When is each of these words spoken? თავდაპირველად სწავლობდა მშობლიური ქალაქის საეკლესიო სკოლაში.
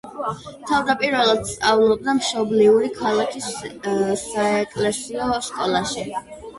თავდაპირველად 0.69 1.43
სწავლობდა 1.49 2.17
მშობლიური 2.21 2.91
ქალაქის 2.97 3.53
საეკლესიო 4.27 5.33
სკოლაში. 5.53 6.13